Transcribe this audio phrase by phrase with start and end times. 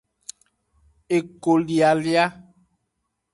[1.17, 2.25] Ekolialia.